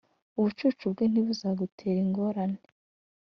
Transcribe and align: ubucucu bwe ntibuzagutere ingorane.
ubucucu 0.37 0.83
bwe 0.91 1.05
ntibuzagutere 1.11 1.97
ingorane. 2.05 2.59